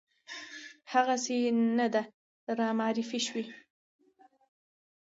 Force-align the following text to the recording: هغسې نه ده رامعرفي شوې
هغسې 0.93 1.37
نه 1.77 1.87
ده 1.93 2.01
رامعرفي 2.59 3.19
شوې 3.27 3.45